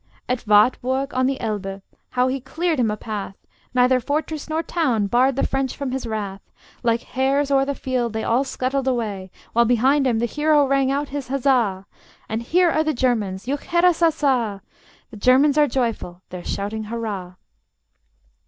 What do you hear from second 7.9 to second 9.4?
they all scuttled away,